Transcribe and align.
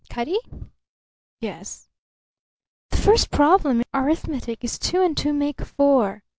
Cutty?" 0.09 0.39
"Yes." 1.41 1.87
"The 2.89 2.97
first 2.97 3.29
problem 3.29 3.81
in 3.81 3.85
arithmetic 3.93 4.63
is 4.63 4.79
two 4.79 5.03
and 5.03 5.15
two 5.15 5.31
make 5.31 5.61
four. 5.61 6.23